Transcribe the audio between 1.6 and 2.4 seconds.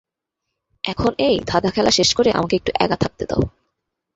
খেলা শেষ করে